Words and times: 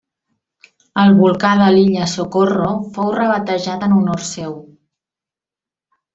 El 1.01 1.11
volcà 1.19 1.51
de 1.59 1.67
l'illa 1.75 2.07
Socorro 2.13 2.71
fou 2.97 3.13
rebatejat 3.19 3.87
en 3.91 3.95
honor 3.99 4.25
seu. 4.31 4.57